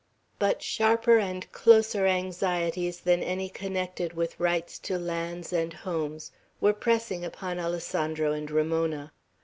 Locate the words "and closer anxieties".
1.19-3.01